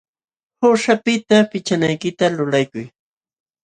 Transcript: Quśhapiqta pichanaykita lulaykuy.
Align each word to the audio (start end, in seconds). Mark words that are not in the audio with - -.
Quśhapiqta 0.59 1.37
pichanaykita 1.51 2.25
lulaykuy. 2.35 2.85